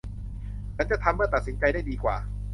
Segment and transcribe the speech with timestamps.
[0.75, 2.17] ฉันจะทำเมื่อตัดสินใจได้ดีกว่า